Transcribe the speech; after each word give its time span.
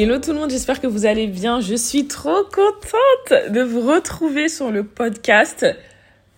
Hello 0.00 0.20
tout 0.20 0.30
le 0.30 0.38
monde, 0.38 0.50
j'espère 0.50 0.80
que 0.80 0.86
vous 0.86 1.06
allez 1.06 1.26
bien. 1.26 1.60
Je 1.60 1.74
suis 1.74 2.06
trop 2.06 2.44
contente 2.44 3.50
de 3.52 3.62
vous 3.62 3.80
retrouver 3.80 4.48
sur 4.48 4.70
le 4.70 4.84
podcast 4.84 5.66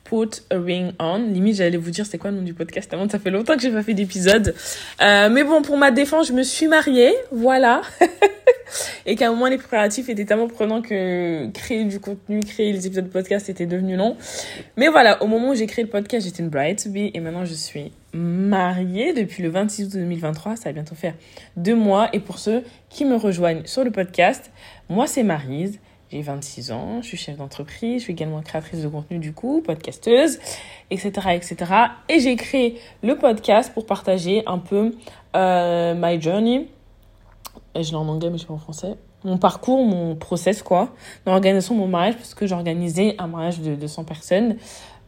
Put 0.05 0.41
a 0.49 0.59
Ring 0.59 0.95
On. 0.99 1.19
Limite, 1.19 1.57
j'allais 1.57 1.77
vous 1.77 1.91
dire 1.91 2.07
c'est 2.07 2.17
quoi 2.17 2.31
le 2.31 2.39
nom 2.39 2.43
du 2.43 2.55
podcast 2.55 2.91
avant, 2.95 3.07
ça 3.07 3.19
fait 3.19 3.31
longtemps 3.31 3.57
que 3.57 3.61
j'ai 3.61 3.71
pas 3.71 3.83
fait 3.83 3.93
d'épisode. 3.93 4.55
Euh, 5.03 5.29
mais 5.29 5.45
bon, 5.45 5.61
pour 5.61 5.77
ma 5.77 5.91
défense, 5.91 6.29
je 6.29 6.33
me 6.33 6.43
suis 6.43 6.69
mariée, 6.69 7.13
voilà. 7.33 7.83
Et 9.07 9.16
qu'à 9.16 9.29
un 9.29 9.30
moment, 9.30 9.46
les 9.46 9.58
préparatifs 9.58 10.08
étaient 10.08 10.25
tellement 10.25 10.49
prenants 10.49 10.82
que 10.82 11.49
créer 11.50 11.85
du 11.85 12.00
contenu, 12.00 12.40
créer 12.40 12.72
les 12.72 12.86
épisodes 12.86 13.04
de 13.04 13.11
podcast 13.11 13.49
était 13.49 13.67
devenu 13.67 13.96
long. 13.96 14.17
Mais 14.76 14.89
voilà, 14.89 15.22
au 15.22 15.26
moment 15.26 15.50
où 15.50 15.54
j'ai 15.54 15.67
créé 15.67 15.85
le 15.85 15.90
podcast, 15.90 16.26
j'étais 16.26 16.43
une 16.43 16.49
bride 16.49 16.82
to 16.82 16.90
be 16.90 17.11
et 17.14 17.21
maintenant 17.21 17.45
je 17.45 17.54
suis 17.54 17.93
mariée 18.12 19.12
depuis 19.12 19.43
le 19.43 19.50
26 19.50 19.85
août 19.85 19.93
2023. 19.95 20.57
Ça 20.57 20.64
va 20.64 20.72
bientôt 20.72 20.95
faire 20.95 21.14
deux 21.57 21.75
mois. 21.75 22.09
Et 22.12 22.21
pour 22.21 22.39
ceux 22.39 22.64
qui 22.89 23.04
me 23.04 23.17
rejoignent 23.17 23.64
sur 23.64 23.85
le 23.85 23.90
podcast, 23.90 24.50
moi 24.89 25.07
c'est 25.07 25.23
Marise. 25.23 25.79
J'ai 26.11 26.23
26 26.23 26.73
ans, 26.73 27.03
je 27.03 27.07
suis 27.07 27.17
chef 27.17 27.37
d'entreprise, 27.37 27.98
je 27.98 28.04
suis 28.04 28.12
également 28.14 28.43
créatrice 28.43 28.82
de 28.82 28.89
contenu 28.89 29.18
du 29.18 29.32
coup, 29.32 29.62
podcasteuse, 29.64 30.40
etc. 30.90 31.12
etc. 31.34 31.57
Et 32.09 32.19
j'ai 32.19 32.34
créé 32.34 32.81
le 33.05 33.17
podcast 33.17 33.73
pour 33.73 33.87
partager 33.87 34.42
un 34.47 34.59
peu 34.59 34.92
euh, 35.37 35.95
my 35.97 36.20
journey, 36.20 36.67
et 37.75 37.83
je 37.83 37.91
l'ai 37.91 37.97
en 37.97 38.09
anglais 38.09 38.31
mais 38.31 38.37
je 38.37 38.42
sais 38.42 38.48
pas 38.48 38.55
en 38.55 38.59
français, 38.59 38.97
mon 39.25 39.39
parcours, 39.39 39.84
mon 39.84 40.17
process 40.17 40.62
quoi, 40.62 40.91
dans 41.25 41.33
l'organisation 41.33 41.75
de 41.75 41.81
mon 41.81 41.89
mariage 41.89 42.17
parce 42.17 42.35
que 42.35 42.47
j'organisais 42.47 43.15
un 43.19 43.27
mariage 43.27 43.61
de 43.61 43.75
200 43.75 44.05
personnes 44.05 44.57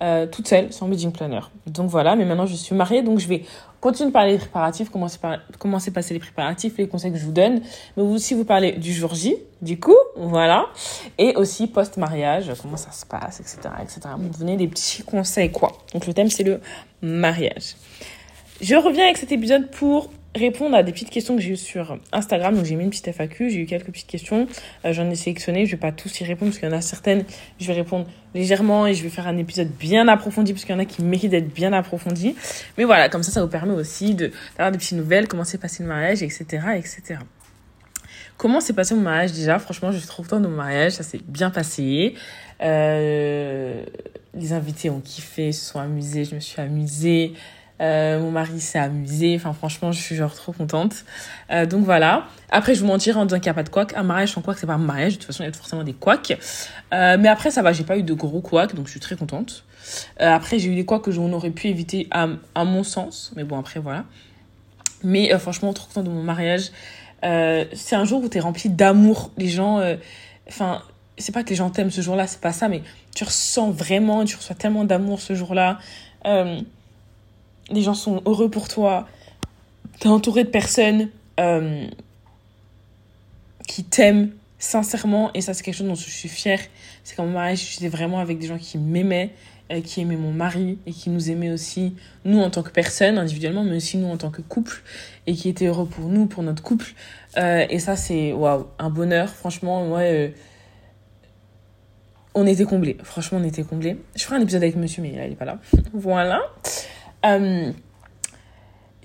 euh, 0.03 0.27
toute 0.27 0.49
seule, 0.49 0.73
sans 0.73 0.89
wedding 0.89 1.13
planner. 1.13 1.39
Donc 1.69 1.89
voilà, 1.89 2.17
mais 2.17 2.25
maintenant 2.25 2.47
je 2.47 2.57
suis 2.57 2.75
mariée, 2.75 3.03
donc 3.03 3.21
je 3.21 3.29
vais 3.29 3.45
continuer 3.81 4.11
de 4.11 4.13
parler 4.13 4.33
des 4.33 4.39
préparatifs, 4.39 4.91
comment 4.91 5.07
s'est 5.79 5.91
passé 5.93 6.13
les 6.13 6.19
préparatifs, 6.19 6.77
les 6.77 6.89
conseils 6.89 7.13
que 7.13 7.19
je 7.19 7.25
vous 7.25 7.31
donne, 7.31 7.61
mais 7.97 8.03
aussi 8.03 8.35
vous 8.35 8.45
parler 8.45 8.73
du 8.73 8.93
jour 8.93 9.15
J, 9.15 9.37
du 9.61 9.79
coup, 9.79 9.97
voilà, 10.17 10.67
et 11.19 11.37
aussi 11.37 11.69
post-mariage, 11.69 12.51
comment 12.61 12.77
ça 12.77 12.91
se 12.91 13.07
passe, 13.07 13.39
etc., 13.39 13.75
etc. 13.81 14.01
Vous 14.19 14.41
donner 14.41 14.57
des 14.57 14.67
petits 14.67 15.05
conseils, 15.05 15.53
quoi. 15.53 15.71
Donc 15.93 16.09
le 16.09 16.15
thème, 16.15 16.31
c'est 16.31 16.43
le 16.43 16.61
mariage. 17.01 17.77
Je 18.61 18.75
reviens 18.75 19.05
avec 19.05 19.19
cet 19.19 19.31
épisode 19.31 19.71
pour 19.71 20.11
répondre 20.35 20.75
à 20.77 20.83
des 20.83 20.93
petites 20.93 21.11
questions 21.11 21.37
que 21.37 21.43
j'ai 21.43 21.51
eues 21.51 21.57
sur 21.57 21.99
Instagram. 22.13 22.55
Donc 22.55 22.65
j'ai 22.65 22.75
mis 22.75 22.85
une 22.85 22.91
petite 22.91 23.13
FAQ, 23.13 23.51
j'ai 23.51 23.61
eu 23.61 23.67
quelques 23.67 23.87
petites 23.87 24.07
questions. 24.07 24.47
Euh, 24.85 24.93
J'en 24.93 25.09
ai 25.11 25.15
sélectionné, 25.15 25.67
je 25.67 25.73
vais 25.73 25.81
pas 25.81 25.93
tous 25.93 26.21
y 26.21 26.25
répondre 26.25 26.51
parce 26.51 26.59
qu'il 26.59 26.69
y 26.69 26.73
en 26.73 26.77
a 26.77 26.81
certaines, 26.81 27.25
je 27.61 27.67
vais 27.67 27.75
répondre 27.75 28.07
légèrement 28.35 28.87
et 28.87 28.95
je 28.95 29.03
vais 29.03 29.11
faire 29.11 29.27
un 29.27 29.37
épisode 29.37 29.69
bien 29.69 30.09
approfondi 30.09 30.53
parce 30.53 30.65
qu'il 30.65 30.75
y 30.75 30.79
en 30.79 30.81
a 30.81 30.85
qui 30.85 31.03
méritent 31.03 31.31
d'être 31.31 31.53
bien 31.53 31.73
approfondis. 31.73 32.35
Mais 32.79 32.85
voilà, 32.85 33.09
comme 33.09 33.23
ça, 33.23 33.31
ça 33.31 33.43
vous 33.43 33.51
permet 33.51 33.75
aussi 33.75 34.15
d'avoir 34.15 34.71
des 34.73 34.79
petites 34.79 34.97
nouvelles, 34.97 35.29
comment 35.29 35.45
s'est 35.45 35.59
passé 35.59 35.83
le 35.83 35.89
mariage, 35.89 36.23
etc., 36.23 36.45
etc. 36.77 37.19
Comment 38.39 38.61
s'est 38.61 38.73
passé 38.73 38.95
mon 38.95 39.03
mariage 39.03 39.33
déjà? 39.33 39.59
Franchement, 39.59 39.93
je 39.93 39.99
suis 39.99 40.09
trop 40.09 40.23
contente 40.23 40.43
de 40.43 40.49
mon 40.49 40.57
mariage, 40.57 40.93
ça 40.93 41.03
s'est 41.03 41.21
bien 41.29 41.51
passé. 41.51 42.15
Euh, 42.61 43.85
les 44.35 44.53
invités 44.53 44.91
ont 44.91 45.01
kiffé, 45.01 45.53
se 45.53 45.65
sont 45.65 45.79
amusés, 45.79 46.25
je 46.25 46.35
me 46.35 46.41
suis 46.41 46.61
amusée. 46.61 47.35
Euh, 47.83 48.21
mon 48.21 48.31
mari 48.31 48.61
s'est 48.61 48.79
amusé. 48.79 49.35
Enfin, 49.37 49.53
franchement, 49.53 49.93
je 49.93 50.01
suis 50.01 50.15
genre 50.15 50.35
trop 50.35 50.53
contente. 50.53 51.05
Euh, 51.51 51.67
donc 51.67 51.85
voilà. 51.85 52.27
Après, 52.51 52.75
je 52.75 52.81
vous 52.81 52.87
mentirai 52.87 53.19
en 53.19 53.27
disant 53.27 53.39
qu'il 53.39 53.47
n'y 53.47 53.51
a 53.51 53.55
pas 53.55 53.63
de 53.63 53.69
couac. 53.69 53.93
Un 53.97 54.05
mariage 54.05 54.33
sans 54.33 54.43
couac, 54.43 54.57
c'est 54.59 54.67
pas 54.67 54.75
un 54.75 54.79
mariage. 54.79 55.15
De 55.15 55.19
toute 55.19 55.27
façon, 55.27 55.43
il 55.43 55.47
y 55.47 55.51
a 55.51 55.53
forcément 55.53 55.83
des 55.83 55.93
couacs. 55.93 56.39
Euh, 56.95 57.17
mais 57.19 57.29
après, 57.29 57.51
ça 57.51 57.63
va. 57.63 57.73
J'ai 57.73 57.85
pas 57.85 57.97
eu 57.97 58.03
de 58.03 58.15
gros 58.15 58.41
couacs, 58.41 58.75
donc 58.75 58.87
je 58.87 58.93
suis 58.93 59.01
très 59.01 59.17
contente. 59.17 59.65
Après, 60.19 60.59
j'ai 60.59 60.69
eu 60.69 60.77
des 60.77 60.85
couacs 60.85 61.03
que 61.03 61.11
j'en 61.11 61.41
pu 61.51 61.69
éviter 61.69 62.07
à, 62.13 62.29
à 62.55 62.65
mon 62.65 62.85
sens. 62.85 63.33
Mais 63.37 63.45
bon, 63.45 63.59
après, 63.59 63.81
voilà. 63.81 64.05
Mais 65.03 65.37
franchement, 65.39 65.73
trop 65.73 65.89
contente 65.89 66.05
de 66.05 66.11
mon 66.11 66.23
mariage. 66.23 66.71
C'est 67.23 67.97
un 67.97 68.05
jour 68.05 68.23
où 68.23 68.29
tu 68.29 68.39
es 68.39 68.41
rempli 68.41 68.71
d'amour. 68.71 69.33
Les 69.37 69.49
gens, 69.49 69.83
enfin, 70.49 70.83
c'est 71.19 71.33
pas 71.33 71.43
que 71.43 71.51
les 71.51 71.57
gens 71.57 71.69
t'aiment 71.71 71.91
ce 71.91 72.01
jour-là, 72.01 72.29
c'est 72.29 72.41
pas 72.41 72.53
ça, 72.53 72.69
mais 72.69 72.83
tu 73.15 73.25
ressens 73.25 73.71
vraiment, 73.71 74.25
tu 74.25 74.37
reçois 74.37 74.55
tellement 74.55 74.85
d'amour 74.85 75.21
ce 75.21 75.35
jour-là. 75.35 75.79
Les 77.71 77.83
gens 77.83 77.95
sont 77.95 78.23
heureux 78.27 78.51
pour 78.51 78.69
toi, 78.69 79.07
tu 80.01 80.09
es 80.09 80.11
entouré 80.11 80.45
de 80.45 80.49
personnes 80.49 81.09
euh, 81.41 81.87
qui 83.69 83.85
t'aiment 83.85 84.31
sincèrement, 84.59 85.31
et 85.35 85.41
ça 85.41 85.55
c'est 85.55 85.63
quelque 85.63 85.75
chose 85.75 85.89
dont 85.89 85.95
je 85.95 86.09
suis 86.09 86.29
fière, 86.29 86.61
c'est 87.05 87.17
qu'en 87.17 87.27
mariage, 87.27 87.73
j'étais 87.73 87.89
vraiment 87.89 88.19
avec 88.19 88.39
des 88.39 88.47
gens 88.47 88.59
qui 88.59 88.79
m'aimaient, 88.79 89.31
euh, 89.73 89.81
qui 89.81 90.01
aimaient 90.01 90.17
mon 90.17 90.33
mari, 90.33 90.79
et 90.87 90.93
qui 90.93 91.11
nous 91.11 91.31
aimaient 91.31 91.51
aussi, 91.51 91.95
nous 92.25 92.41
en 92.41 92.51
tant 92.51 92.63
que 92.63 92.71
personne, 92.71 93.19
individuellement, 93.19 93.65
mais 93.65 93.77
aussi 93.77 93.97
nous 93.97 94.09
en 94.09 94.17
tant 94.17 94.31
que 94.31 94.43
couple, 94.43 94.83
et 95.27 95.35
qui 95.35 95.49
étaient 95.49 95.67
heureux 95.67 95.87
pour 95.87 96.09
nous, 96.09 96.27
pour 96.27 96.43
notre 96.43 96.63
couple. 96.63 96.95
Euh, 97.37 97.67
et 97.69 97.79
ça 97.79 97.97
c'est, 97.97 98.35
un 98.79 98.91
bonheur, 98.91 99.31
franchement, 99.31 99.85
moi... 99.85 100.03
On 102.35 102.47
était 102.47 102.65
comblés. 102.65 102.97
Franchement, 103.03 103.39
on 103.43 103.45
était 103.45 103.63
comblés. 103.63 103.99
Je 104.17 104.25
ferai 104.25 104.37
un 104.37 104.41
épisode 104.41 104.63
avec 104.63 104.77
monsieur, 104.77 105.03
mais 105.03 105.13
là, 105.13 105.27
il 105.27 105.33
est 105.33 105.37
pas 105.37 105.45
là. 105.45 105.59
voilà. 105.93 106.41
Euh, 107.25 107.73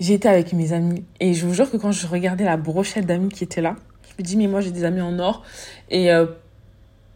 j'étais 0.00 0.28
avec 0.28 0.52
mes 0.52 0.72
amis 0.72 1.04
et 1.20 1.34
je 1.34 1.46
vous 1.46 1.54
jure 1.54 1.70
que 1.70 1.76
quand 1.76 1.92
je 1.92 2.06
regardais 2.06 2.44
la 2.44 2.56
brochette 2.56 3.06
d'amis 3.06 3.28
qui 3.28 3.44
étaient 3.44 3.60
là, 3.60 3.76
je 4.08 4.14
me 4.18 4.26
dis 4.26 4.36
mais 4.36 4.46
moi 4.46 4.60
j'ai 4.60 4.70
des 4.70 4.84
amis 4.84 5.00
en 5.00 5.18
or 5.18 5.44
et 5.90 6.12
euh, 6.12 6.26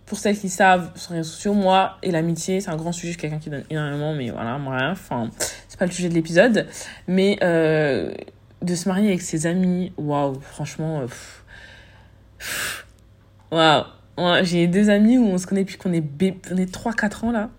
pour 0.06 0.18
celles 0.18 0.38
qui 0.38 0.48
savent 0.48 0.90
sur 0.96 1.12
les 1.12 1.20
réseaux 1.20 1.30
sociaux, 1.30 1.54
moi 1.54 1.98
et 2.02 2.10
l'amitié 2.10 2.60
c'est 2.60 2.70
un 2.70 2.76
grand 2.76 2.92
sujet, 2.92 3.08
je 3.08 3.18
suis 3.18 3.20
quelqu'un 3.20 3.38
qui 3.38 3.50
donne 3.50 3.64
énormément 3.70 4.14
mais 4.14 4.30
voilà 4.30 4.58
moi 4.58 4.78
enfin 4.90 5.30
c'est 5.68 5.78
pas 5.78 5.86
le 5.86 5.92
sujet 5.92 6.08
de 6.08 6.14
l'épisode 6.14 6.68
mais 7.08 7.38
euh, 7.42 8.12
de 8.60 8.74
se 8.74 8.88
marier 8.88 9.08
avec 9.08 9.22
ses 9.22 9.46
amis, 9.46 9.92
waouh 9.96 10.40
franchement 10.40 11.04
waouh 13.50 13.84
wow. 14.18 14.44
j'ai 14.44 14.66
deux 14.66 14.90
amis 14.90 15.18
où 15.18 15.26
on 15.26 15.38
se 15.38 15.46
connaît 15.46 15.62
depuis 15.62 15.78
qu'on 15.78 15.92
est, 15.92 16.04
est 16.22 16.74
3-4 16.74 17.26
ans 17.26 17.32
là 17.32 17.50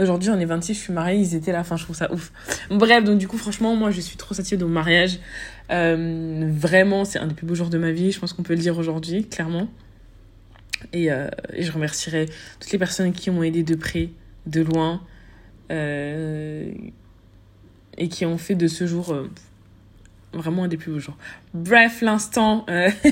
Aujourd'hui, 0.00 0.30
on 0.30 0.40
est 0.40 0.46
26, 0.46 0.74
je 0.74 0.78
suis 0.78 0.92
mariée, 0.94 1.20
ils 1.20 1.34
étaient 1.34 1.52
là, 1.52 1.60
enfin, 1.60 1.76
je 1.76 1.84
trouve 1.84 1.96
ça 1.96 2.10
ouf. 2.10 2.32
Bref, 2.70 3.04
donc 3.04 3.18
du 3.18 3.28
coup, 3.28 3.36
franchement, 3.36 3.76
moi, 3.76 3.90
je 3.90 4.00
suis 4.00 4.16
trop 4.16 4.32
satisfaite 4.32 4.58
de 4.58 4.64
mon 4.64 4.70
mariage. 4.70 5.18
Euh, 5.70 6.50
vraiment, 6.54 7.04
c'est 7.04 7.18
un 7.18 7.26
des 7.26 7.34
plus 7.34 7.46
beaux 7.46 7.54
jours 7.54 7.68
de 7.68 7.76
ma 7.76 7.92
vie, 7.92 8.10
je 8.10 8.18
pense 8.18 8.32
qu'on 8.32 8.42
peut 8.42 8.54
le 8.54 8.60
dire 8.60 8.78
aujourd'hui, 8.78 9.26
clairement. 9.26 9.68
Et, 10.94 11.12
euh, 11.12 11.28
je 11.58 11.70
remercierai 11.70 12.26
toutes 12.60 12.72
les 12.72 12.78
personnes 12.78 13.12
qui 13.12 13.30
m'ont 13.30 13.42
aidé 13.42 13.62
de 13.62 13.74
près, 13.74 14.08
de 14.46 14.62
loin, 14.62 15.02
euh, 15.70 16.72
et 17.98 18.08
qui 18.08 18.24
ont 18.24 18.38
fait 18.38 18.54
de 18.54 18.68
ce 18.68 18.86
jour 18.86 19.14
vraiment 20.32 20.64
un 20.64 20.68
des 20.68 20.78
plus 20.78 20.92
beaux 20.92 20.98
jours. 20.98 21.18
Bref, 21.52 22.00
l'instant 22.00 22.64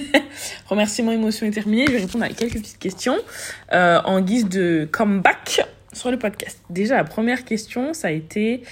remerciement 0.66 1.12
émotion 1.12 1.46
est 1.46 1.50
terminé. 1.50 1.84
Je 1.86 1.92
vais 1.92 1.98
répondre 1.98 2.24
à 2.24 2.30
quelques 2.30 2.54
petites 2.54 2.78
questions 2.78 3.18
en 3.72 4.20
guise 4.22 4.48
de 4.48 4.88
comeback 4.90 5.66
sur 5.92 6.10
le 6.10 6.18
podcast. 6.18 6.60
Déjà, 6.70 6.96
la 6.96 7.04
première 7.04 7.44
question, 7.44 7.94
ça 7.94 8.08
a 8.08 8.10
été 8.10 8.62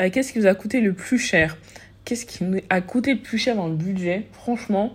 euh, 0.00 0.10
qu'est-ce 0.10 0.32
qui 0.32 0.40
vous 0.40 0.46
a 0.46 0.54
coûté 0.54 0.80
le 0.80 0.92
plus 0.92 1.18
cher? 1.18 1.56
Qu'est-ce 2.04 2.26
qui 2.26 2.44
a 2.68 2.80
coûté 2.80 3.14
le 3.14 3.20
plus 3.20 3.38
cher 3.38 3.56
dans 3.56 3.68
le 3.68 3.76
budget? 3.76 4.26
Franchement, 4.32 4.92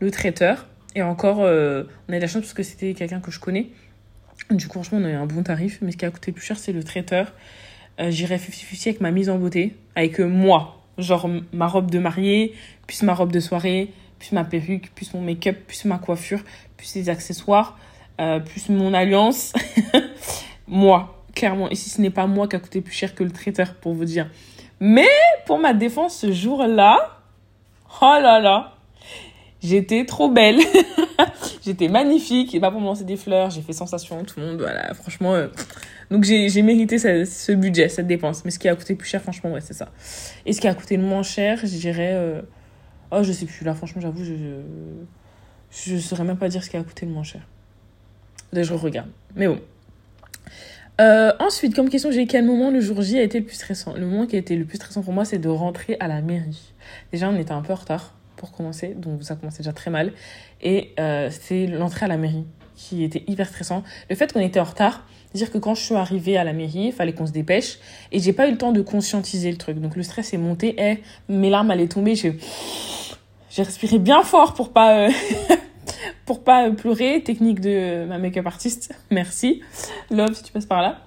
le 0.00 0.10
traiteur. 0.10 0.66
Et 0.94 1.02
encore, 1.02 1.38
euh, 1.40 1.84
on 2.08 2.12
a 2.12 2.16
de 2.16 2.20
la 2.20 2.26
chance 2.26 2.42
parce 2.42 2.54
que 2.54 2.62
c'était 2.62 2.94
quelqu'un 2.94 3.20
que 3.20 3.30
je 3.30 3.40
connais. 3.40 3.68
Du 4.50 4.68
coup, 4.68 4.74
franchement, 4.74 4.98
on 5.00 5.04
a 5.04 5.10
eu 5.10 5.14
un 5.14 5.26
bon 5.26 5.42
tarif. 5.42 5.78
Mais 5.80 5.92
ce 5.92 5.96
qui 5.96 6.04
a 6.04 6.10
coûté 6.10 6.30
le 6.30 6.36
plus 6.36 6.44
cher, 6.44 6.58
c'est 6.58 6.72
le 6.72 6.82
traiteur. 6.82 7.32
Euh, 8.00 8.10
J'irai 8.10 8.38
50 8.38 8.86
avec 8.86 9.00
ma 9.00 9.10
mise 9.10 9.30
en 9.30 9.38
beauté. 9.38 9.74
Avec 9.94 10.18
moi. 10.18 10.82
Genre 10.98 11.28
ma 11.52 11.66
robe 11.66 11.90
de 11.90 11.98
mariée, 11.98 12.54
plus 12.86 13.02
ma 13.02 13.14
robe 13.14 13.32
de 13.32 13.40
soirée, 13.40 13.90
plus 14.18 14.32
ma 14.32 14.44
perruque, 14.44 14.90
plus 14.94 15.12
mon 15.14 15.20
make-up, 15.20 15.56
plus 15.66 15.86
ma 15.86 15.98
coiffure, 15.98 16.40
plus 16.76 16.94
les 16.94 17.08
accessoires, 17.08 17.78
euh, 18.20 18.38
plus 18.38 18.68
mon 18.68 18.94
alliance. 18.94 19.52
moi, 20.66 21.24
clairement. 21.34 21.70
Et 21.70 21.74
si 21.74 21.90
ce 21.90 22.00
n'est 22.00 22.10
pas 22.10 22.26
moi 22.26 22.48
qui 22.48 22.56
a 22.56 22.58
coûté 22.58 22.80
plus 22.80 22.94
cher 22.94 23.14
que 23.14 23.24
le 23.24 23.30
traiteur, 23.30 23.74
pour 23.74 23.94
vous 23.94 24.04
dire. 24.04 24.28
Mais 24.80 25.08
pour 25.46 25.58
ma 25.58 25.72
défense, 25.72 26.16
ce 26.18 26.32
jour-là, 26.32 27.20
oh 28.00 28.18
là 28.20 28.40
là, 28.40 28.74
j'étais 29.62 30.04
trop 30.04 30.30
belle. 30.30 30.58
j'étais 31.64 31.88
magnifique. 31.88 32.54
Et 32.54 32.60
pas 32.60 32.70
pour 32.70 32.80
me 32.80 32.86
lancer 32.86 33.04
des 33.04 33.16
fleurs, 33.16 33.50
j'ai 33.50 33.62
fait 33.62 33.72
sensation, 33.72 34.24
tout 34.24 34.40
le 34.40 34.46
monde, 34.46 34.60
voilà, 34.60 34.92
franchement. 34.94 35.34
Euh... 35.34 35.48
Donc 36.10 36.24
j'ai 36.24 36.62
mérité 36.62 36.98
ce, 36.98 37.52
budget, 37.52 37.88
cette 37.88 38.06
dépense. 38.06 38.44
Mais 38.44 38.50
ce 38.50 38.58
qui 38.58 38.68
a 38.68 38.76
coûté 38.76 38.94
plus 38.94 39.08
cher, 39.08 39.22
franchement, 39.22 39.52
ouais, 39.52 39.60
c'est 39.60 39.74
ça. 39.74 39.90
Et 40.46 40.52
ce 40.52 40.60
qui 40.60 40.68
a 40.68 40.74
coûté 40.74 40.96
le 40.96 41.02
moins 41.02 41.22
cher, 41.22 41.58
je 41.60 41.66
dirais... 41.66 42.12
Euh... 42.14 42.42
Oh, 43.10 43.22
je 43.22 43.32
sais 43.32 43.46
plus, 43.46 43.64
là, 43.64 43.74
franchement, 43.74 44.00
j'avoue, 44.00 44.24
je... 44.24 44.34
Je 45.70 45.96
saurais 45.98 46.24
même 46.24 46.36
pas 46.36 46.48
dire 46.48 46.62
ce 46.62 46.70
qui 46.70 46.76
a 46.76 46.82
coûté 46.84 47.04
le 47.04 47.12
moins 47.12 47.24
cher. 47.24 47.40
Là, 48.52 48.62
je 48.62 48.74
regarde. 48.74 49.08
Mais 49.34 49.48
bon. 49.48 49.58
Euh, 51.00 51.32
ensuite, 51.40 51.74
comme 51.74 51.88
question, 51.88 52.10
j'ai 52.10 52.26
quel 52.26 52.44
moment 52.44 52.70
le 52.70 52.80
jour 52.80 53.02
J 53.02 53.18
a 53.18 53.22
été 53.22 53.40
le 53.40 53.44
plus 53.44 53.56
stressant? 53.56 53.94
Le 53.94 54.06
moment 54.06 54.26
qui 54.26 54.36
a 54.36 54.38
été 54.38 54.56
le 54.56 54.64
plus 54.64 54.76
stressant 54.76 55.02
pour 55.02 55.12
moi, 55.12 55.24
c'est 55.24 55.38
de 55.38 55.48
rentrer 55.48 55.96
à 56.00 56.08
la 56.08 56.20
mairie. 56.20 56.72
Déjà, 57.12 57.28
on 57.28 57.36
était 57.36 57.52
un 57.52 57.62
peu 57.62 57.72
en 57.72 57.76
retard 57.76 58.14
pour 58.36 58.52
commencer, 58.52 58.94
donc 58.96 59.22
ça 59.22 59.34
commençait 59.34 59.58
déjà 59.58 59.72
très 59.72 59.90
mal. 59.90 60.12
Et 60.62 60.92
euh, 61.00 61.30
c'est 61.30 61.66
l'entrée 61.66 62.04
à 62.06 62.08
la 62.08 62.16
mairie 62.16 62.44
qui 62.76 63.04
était 63.04 63.24
hyper 63.26 63.48
stressant. 63.48 63.82
Le 64.10 64.16
fait 64.16 64.32
qu'on 64.32 64.40
était 64.40 64.60
en 64.60 64.64
retard, 64.64 65.04
c'est-à-dire 65.32 65.52
que 65.52 65.58
quand 65.58 65.74
je 65.74 65.82
suis 65.82 65.94
arrivée 65.94 66.36
à 66.36 66.44
la 66.44 66.52
mairie, 66.52 66.86
il 66.86 66.92
fallait 66.92 67.12
qu'on 67.12 67.26
se 67.26 67.32
dépêche, 67.32 67.78
et 68.12 68.18
j'ai 68.18 68.32
pas 68.32 68.48
eu 68.48 68.52
le 68.52 68.58
temps 68.58 68.72
de 68.72 68.82
conscientiser 68.82 69.50
le 69.50 69.56
truc. 69.56 69.80
Donc 69.80 69.96
le 69.96 70.02
stress 70.02 70.32
est 70.32 70.38
monté, 70.38 70.74
et 70.80 71.02
mes 71.28 71.50
larmes 71.50 71.70
allaient 71.70 71.88
tomber, 71.88 72.14
j'ai, 72.14 72.36
respiré 73.56 73.98
bien 73.98 74.22
fort 74.22 74.54
pour 74.54 74.72
pas... 74.72 75.06
Euh 75.06 75.10
pour 76.26 76.44
pas 76.44 76.70
pleurer. 76.70 77.22
Technique 77.22 77.60
de 77.60 78.04
ma 78.06 78.18
make-up 78.18 78.46
artiste. 78.46 78.94
Merci. 79.10 79.62
Love, 80.10 80.34
si 80.34 80.42
tu 80.42 80.52
passes 80.52 80.66
par 80.66 80.82
là. 80.82 81.00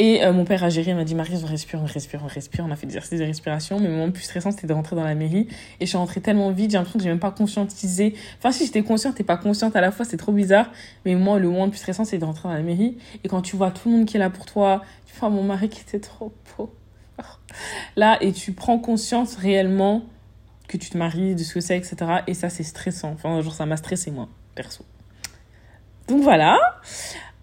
Et 0.00 0.24
euh, 0.24 0.32
mon 0.32 0.44
père 0.44 0.62
a 0.62 0.68
géré, 0.68 0.92
il 0.92 0.96
m'a 0.96 1.02
dit 1.02 1.16
Marie, 1.16 1.34
on 1.42 1.46
respire, 1.46 1.80
on 1.82 1.86
respire, 1.86 2.20
on 2.22 2.28
respire. 2.28 2.64
On 2.64 2.70
a 2.70 2.76
fait 2.76 2.86
des 2.86 2.92
exercices 2.92 3.18
de 3.18 3.24
respiration. 3.24 3.80
Mais 3.80 3.86
le 3.86 3.92
moment 3.92 4.06
le 4.06 4.12
plus 4.12 4.22
stressant, 4.22 4.52
c'était 4.52 4.68
de 4.68 4.72
rentrer 4.72 4.94
dans 4.94 5.02
la 5.02 5.16
mairie. 5.16 5.48
Et 5.80 5.86
je 5.86 5.86
suis 5.86 5.98
rentrée 5.98 6.20
tellement 6.20 6.52
vite, 6.52 6.70
j'ai 6.70 6.78
l'impression 6.78 7.00
que 7.00 7.02
j'ai 7.02 7.10
même 7.10 7.18
pas 7.18 7.32
conscientisé. 7.32 8.14
Enfin, 8.38 8.52
si 8.52 8.64
j'étais 8.64 8.82
consciente 8.82 9.16
t'es 9.16 9.24
pas 9.24 9.36
consciente 9.36 9.74
à 9.74 9.80
la 9.80 9.90
fois, 9.90 10.04
c'est 10.04 10.16
trop 10.16 10.30
bizarre. 10.30 10.70
Mais 11.04 11.16
moi, 11.16 11.40
le 11.40 11.48
moment 11.48 11.64
le 11.64 11.72
plus 11.72 11.80
stressant, 11.80 12.04
c'est 12.04 12.18
de 12.18 12.24
rentrer 12.24 12.48
dans 12.48 12.54
la 12.54 12.62
mairie. 12.62 12.96
Et 13.24 13.28
quand 13.28 13.42
tu 13.42 13.56
vois 13.56 13.72
tout 13.72 13.90
le 13.90 13.96
monde 13.96 14.06
qui 14.06 14.16
est 14.16 14.20
là 14.20 14.30
pour 14.30 14.46
toi, 14.46 14.82
tu 15.04 15.18
vois 15.18 15.30
mon 15.30 15.42
mari 15.42 15.68
qui 15.68 15.80
était 15.80 15.98
trop 15.98 16.32
beau. 16.56 16.72
Là, 17.96 18.18
et 18.20 18.32
tu 18.32 18.52
prends 18.52 18.78
conscience 18.78 19.34
réellement 19.34 20.04
que 20.68 20.76
tu 20.76 20.90
te 20.90 20.98
maries, 20.98 21.34
de 21.34 21.42
ce 21.42 21.54
que 21.54 21.60
c'est, 21.60 21.76
etc. 21.76 21.96
Et 22.26 22.34
ça, 22.34 22.50
c'est 22.50 22.62
stressant. 22.62 23.12
Enfin, 23.12 23.40
genre, 23.40 23.54
ça 23.54 23.66
m'a 23.66 23.76
stressé, 23.76 24.10
moi, 24.10 24.28
perso. 24.54 24.84
Donc 26.06 26.22
voilà. 26.22 26.58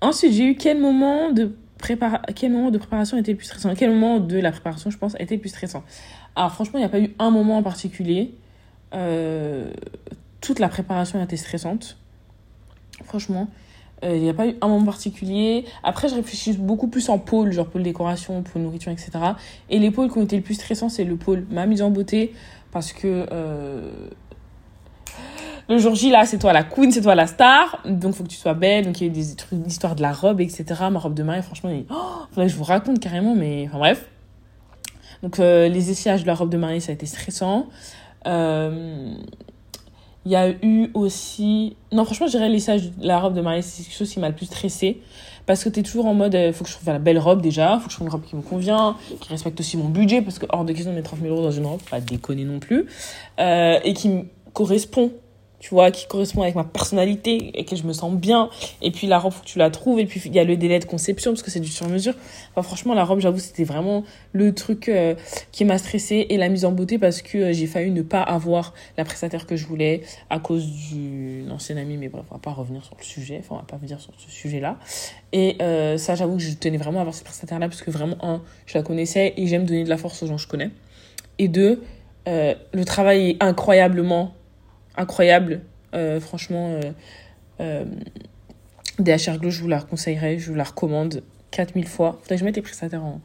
Ensuite, 0.01 0.33
j'ai 0.33 0.45
eu 0.45 0.55
quel 0.55 0.79
moment 0.79 1.31
de 1.31 1.55
quel 2.35 2.51
moment 2.51 2.71
de 2.71 2.77
préparation 2.77 3.17
était 3.17 3.31
le 3.31 3.37
plus 3.37 3.45
stressant? 3.45 3.73
Quel 3.75 3.91
moment 3.91 4.19
de 4.19 4.37
la 4.39 4.51
préparation, 4.51 4.89
je 4.89 4.97
pense, 4.97 5.15
était 5.19 5.35
le 5.35 5.41
plus 5.41 5.49
stressant? 5.49 5.83
Alors, 6.35 6.53
franchement, 6.53 6.79
il 6.79 6.81
n'y 6.81 6.85
a 6.85 6.89
pas 6.89 6.99
eu 6.99 7.13
un 7.19 7.31
moment 7.31 7.57
en 7.57 7.63
particulier. 7.63 8.33
Euh, 8.93 9.71
toute 10.41 10.59
la 10.59 10.69
préparation 10.69 11.19
a 11.19 11.23
été 11.23 11.37
stressante. 11.37 11.97
Franchement, 13.03 13.49
il 14.03 14.21
n'y 14.21 14.29
a 14.29 14.33
pas 14.33 14.47
eu 14.47 14.55
un 14.61 14.67
moment 14.67 14.85
particulier. 14.85 15.65
Après, 15.83 16.09
je 16.09 16.15
réfléchis 16.15 16.53
beaucoup 16.53 16.87
plus 16.87 17.09
en 17.09 17.17
pôle, 17.17 17.51
genre 17.51 17.67
pôle 17.67 17.83
décoration, 17.83 18.43
pôle 18.43 18.61
nourriture, 18.61 18.91
etc. 18.91 19.11
Et 19.69 19.79
les 19.79 19.91
pôles 19.91 20.11
qui 20.11 20.17
ont 20.17 20.23
été 20.23 20.35
le 20.35 20.43
plus 20.43 20.55
stressants, 20.55 20.89
c'est 20.89 21.05
le 21.05 21.15
pôle 21.15 21.45
ma 21.49 21.65
mise 21.65 21.81
en 21.81 21.89
beauté. 21.89 22.33
Parce 22.71 22.91
que 22.91 23.25
euh, 23.31 23.89
le 25.69 25.77
jour 25.79 25.95
J, 25.95 26.11
là, 26.11 26.25
c'est 26.25 26.37
toi 26.37 26.53
la 26.53 26.63
queen, 26.63 26.91
c'est 26.91 27.01
toi 27.01 27.15
la 27.15 27.25
star. 27.25 27.81
Donc, 27.85 28.13
il 28.13 28.17
faut 28.17 28.23
que 28.23 28.29
tu 28.29 28.35
sois 28.35 28.53
belle. 28.53 28.85
Donc, 28.85 29.01
il 29.01 29.05
y 29.05 29.07
a 29.07 29.11
eu 29.11 29.15
des 29.15 29.35
trucs 29.35 29.59
d'histoire 29.59 29.95
de 29.95 30.01
la 30.01 30.11
robe, 30.11 30.41
etc. 30.41 30.65
Ma 30.91 30.99
robe 30.99 31.13
de 31.13 31.23
mariée, 31.23 31.41
franchement, 31.41 31.69
il... 31.69 31.85
oh, 31.89 31.95
faudrait 32.31 32.49
je 32.49 32.55
vous 32.55 32.63
raconte 32.63 32.99
carrément, 32.99 33.33
mais 33.33 33.65
enfin, 33.67 33.79
bref. 33.79 34.09
Donc, 35.23 35.39
euh, 35.39 35.67
les 35.67 35.89
essayages 35.89 36.21
de 36.21 36.27
la 36.27 36.35
robe 36.35 36.49
de 36.49 36.57
mariée, 36.57 36.79
ça 36.79 36.91
a 36.91 36.95
été 36.95 37.05
stressant. 37.05 37.67
Euh, 38.27 39.15
il 40.25 40.31
y 40.31 40.35
a 40.35 40.49
eu 40.49 40.89
aussi... 40.93 41.75
Non, 41.91 42.03
franchement, 42.03 42.27
je 42.27 42.31
dirais 42.31 42.49
de 42.49 43.07
la 43.07 43.19
robe 43.19 43.35
de 43.35 43.41
mariée, 43.41 43.61
c'est 43.61 43.83
quelque 43.83 43.95
chose 43.95 44.09
qui 44.09 44.19
m'a 44.19 44.29
le 44.29 44.35
plus 44.35 44.47
stressé. 44.47 45.01
Parce 45.45 45.63
que 45.63 45.69
tu 45.69 45.81
es 45.81 45.83
toujours 45.83 46.07
en 46.07 46.15
mode, 46.15 46.33
euh, 46.33 46.51
faut 46.51 46.63
que 46.63 46.69
je 46.69 46.75
trouve 46.75 46.87
la 46.87 46.97
belle 46.97 47.19
robe 47.19 47.41
déjà, 47.41 47.77
faut 47.79 47.85
que 47.85 47.91
je 47.91 47.97
trouve 47.97 48.07
une 48.07 48.13
robe 48.13 48.23
qui 48.23 48.35
me 48.35 48.41
convient, 48.41 48.97
qui 49.21 49.29
respecte 49.29 49.59
aussi 49.59 49.77
mon 49.77 49.89
budget, 49.89 50.23
parce 50.23 50.39
que 50.39 50.47
hors 50.49 50.65
de 50.65 50.73
question 50.73 50.91
de 50.91 50.95
mettre 50.95 51.09
30 51.11 51.21
000 51.21 51.31
euros 51.31 51.43
dans 51.43 51.51
une 51.51 51.67
robe, 51.67 51.81
pas 51.89 52.01
déconner 52.01 52.45
non 52.45 52.59
plus, 52.59 52.87
euh, 53.39 53.77
et 53.83 53.93
qui 53.93 54.09
me 54.09 54.23
correspond 54.53 55.11
tu 55.59 55.69
vois, 55.69 55.91
qui 55.91 56.07
correspond 56.07 56.41
avec 56.41 56.55
ma 56.55 56.63
personnalité 56.63 57.51
et 57.53 57.65
que 57.65 57.75
je 57.75 57.83
me 57.83 57.93
sens 57.93 58.13
bien. 58.13 58.49
Et 58.81 58.91
puis 58.91 59.07
la 59.07 59.17
robe, 59.17 59.33
faut 59.33 59.41
que 59.41 59.47
tu 59.47 59.57
la 59.59 59.69
trouves. 59.69 59.99
Et 59.99 60.05
puis 60.05 60.21
il 60.25 60.33
y 60.33 60.39
a 60.39 60.43
le 60.43 60.57
délai 60.57 60.79
de 60.79 60.85
conception 60.85 61.31
parce 61.31 61.43
que 61.43 61.51
c'est 61.51 61.59
du 61.59 61.69
sur-mesure. 61.69 62.13
Enfin, 62.51 62.61
franchement, 62.61 62.93
la 62.93 63.03
robe, 63.03 63.19
j'avoue, 63.19 63.39
c'était 63.39 63.63
vraiment 63.63 64.03
le 64.33 64.53
truc 64.53 64.89
euh, 64.89 65.15
qui 65.51 65.65
m'a 65.65 65.77
stressée 65.77 66.27
et 66.29 66.37
la 66.37 66.49
mise 66.49 66.65
en 66.65 66.71
beauté 66.71 66.97
parce 66.97 67.21
que 67.21 67.37
euh, 67.37 67.53
j'ai 67.53 67.67
failli 67.67 67.91
ne 67.91 68.01
pas 68.01 68.21
avoir 68.21 68.73
la 68.97 69.05
prestataire 69.05 69.45
que 69.47 69.55
je 69.55 69.65
voulais 69.65 70.01
à 70.29 70.39
cause 70.39 70.67
d'une 70.67 71.51
ancienne 71.51 71.77
amie. 71.77 71.97
Mais 71.97 72.09
bref, 72.09 72.25
on 72.31 72.35
va 72.35 72.39
pas 72.39 72.51
revenir 72.51 72.83
sur 72.83 72.95
le 72.97 73.03
sujet. 73.03 73.37
Enfin, 73.39 73.55
on 73.55 73.59
va 73.59 73.65
pas 73.65 73.77
venir 73.77 73.99
sur 73.99 74.13
ce 74.17 74.29
sujet-là. 74.29 74.77
Et 75.31 75.57
euh, 75.61 75.97
ça, 75.97 76.15
j'avoue 76.15 76.37
que 76.37 76.43
je 76.43 76.53
tenais 76.53 76.77
vraiment 76.77 76.99
à 76.99 77.01
avoir 77.01 77.15
cette 77.15 77.25
prestataire-là 77.25 77.69
parce 77.69 77.81
que 77.81 77.91
vraiment, 77.91 78.17
un, 78.21 78.41
je 78.65 78.77
la 78.77 78.83
connaissais 78.83 79.33
et 79.37 79.47
j'aime 79.47 79.65
donner 79.65 79.83
de 79.83 79.89
la 79.89 79.97
force 79.97 80.21
aux 80.21 80.27
gens 80.27 80.35
que 80.35 80.41
je 80.41 80.47
connais. 80.47 80.69
Et 81.39 81.47
deux, 81.47 81.81
le 82.27 82.83
travail 82.83 83.31
est 83.31 83.43
incroyablement 83.43 84.33
incroyable. 84.97 85.61
Euh, 85.93 86.19
franchement, 86.19 86.79
euh, 86.83 86.91
euh, 87.61 87.85
DHR 88.99 89.37
Glow, 89.39 89.49
je 89.49 89.61
vous 89.61 89.67
la 89.67 89.81
conseillerais, 89.81 90.39
je 90.39 90.49
vous 90.49 90.55
la 90.55 90.63
recommande 90.63 91.23
4000 91.51 91.87
fois. 91.87 92.17
Faudrait 92.21 92.35
que 92.35 92.39
je 92.39 92.45
mette 92.45 92.55
les 92.55 92.61
prestataires 92.61 93.03
en, 93.03 93.21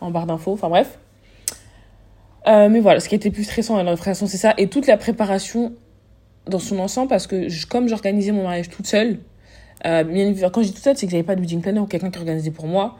en 0.00 0.10
barre 0.10 0.26
d'infos. 0.26 0.52
Enfin 0.52 0.68
bref. 0.68 0.98
mais 2.46 2.80
voilà, 2.80 3.00
ce 3.00 3.08
qui 3.08 3.14
était 3.14 3.30
plus 3.30 3.44
stressant 3.44 3.76
à 3.76 3.82
la 3.82 3.92
préparation, 3.92 4.26
c'est 4.26 4.36
ça. 4.36 4.54
Et 4.58 4.68
toute 4.68 4.86
la 4.86 4.96
préparation 4.96 5.72
dans 6.46 6.58
son 6.58 6.78
ensemble, 6.80 7.08
parce 7.08 7.26
que 7.26 7.48
comme 7.66 7.88
j'organisais 7.88 8.32
mon 8.32 8.42
mariage 8.42 8.68
toute 8.68 8.86
seule, 8.86 9.18
euh, 9.86 10.04
quand 10.52 10.62
je 10.62 10.68
dis 10.68 10.74
toute 10.74 10.84
seule, 10.84 10.96
c'est 10.96 11.06
que 11.06 11.12
j'avais 11.12 11.22
pas 11.22 11.34
de 11.34 11.40
wedding 11.40 11.60
planner 11.60 11.80
ou 11.80 11.86
quelqu'un 11.86 12.10
qui 12.10 12.18
organisait 12.18 12.50
pour 12.50 12.66
moi. 12.66 12.98